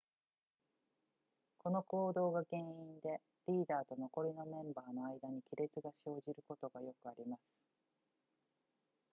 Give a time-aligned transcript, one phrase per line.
[1.59, 7.39] この行動が原因でリーダーと残りメンバーの間に亀裂が生じることがよくあります